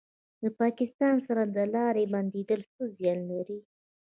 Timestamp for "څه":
2.73-2.83